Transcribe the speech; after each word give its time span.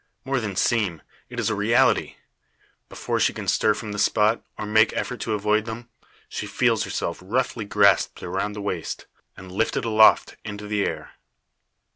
More 0.25 0.39
than 0.39 0.55
seem; 0.55 1.03
it 1.29 1.39
is 1.39 1.51
a 1.51 1.55
reality. 1.55 2.15
Before 2.89 3.19
she 3.19 3.33
can 3.33 3.47
stir 3.47 3.75
from 3.75 3.91
the 3.91 3.99
spot, 3.99 4.41
or 4.57 4.65
make 4.65 4.91
effort 4.93 5.19
to 5.19 5.35
avoid 5.35 5.65
them, 5.65 5.89
she 6.27 6.47
feels 6.47 6.85
herself 6.85 7.19
roughly 7.21 7.65
grasped 7.65 8.23
around 8.23 8.53
the 8.53 8.61
waist, 8.63 9.05
and 9.37 9.51
lifted 9.51 9.85
aloft 9.85 10.37
into 10.43 10.65
the 10.65 10.83
air. 10.83 11.11